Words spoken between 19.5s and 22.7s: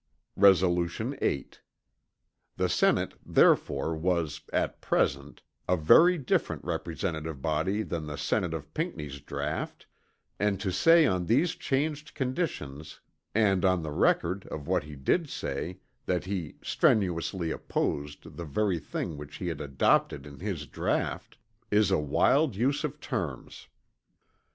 adopted in his draught is a wild